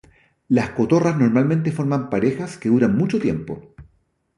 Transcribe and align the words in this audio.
Las 0.47 0.71
cotorras 0.71 1.15
normalmente 1.15 1.71
forman 1.71 2.09
parejas 2.09 2.57
que 2.57 2.69
duran 2.69 2.97
mucho 2.97 3.19
tiempo. 3.19 3.75